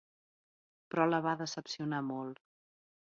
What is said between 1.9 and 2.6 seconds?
molt.